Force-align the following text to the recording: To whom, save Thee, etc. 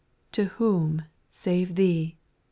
To 0.31 0.45
whom, 0.45 1.03
save 1.29 1.75
Thee, 1.75 2.05
etc. 2.17 2.17